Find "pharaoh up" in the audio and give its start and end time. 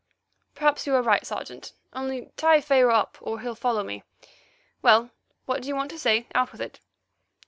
2.59-3.19